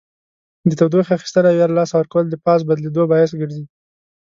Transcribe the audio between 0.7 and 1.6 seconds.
تودوخې اخیستل او